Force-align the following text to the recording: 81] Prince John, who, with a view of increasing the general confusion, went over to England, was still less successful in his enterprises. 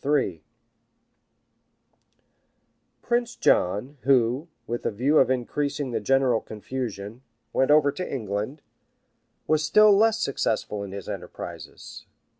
81] 0.03 0.39
Prince 3.03 3.35
John, 3.35 3.97
who, 4.01 4.47
with 4.65 4.83
a 4.83 4.89
view 4.89 5.19
of 5.19 5.29
increasing 5.29 5.91
the 5.91 5.99
general 5.99 6.41
confusion, 6.41 7.21
went 7.53 7.69
over 7.69 7.91
to 7.91 8.11
England, 8.11 8.63
was 9.45 9.63
still 9.63 9.95
less 9.95 10.17
successful 10.19 10.81
in 10.81 10.91
his 10.91 11.07
enterprises. 11.07 12.07